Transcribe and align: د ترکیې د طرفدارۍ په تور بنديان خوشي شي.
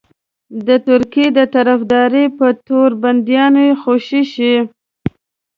د 0.67 0.69
ترکیې 0.87 1.27
د 1.37 1.39
طرفدارۍ 1.55 2.25
په 2.37 2.47
تور 2.67 2.89
بنديان 3.03 3.53
خوشي 3.81 4.23
شي. 4.33 4.55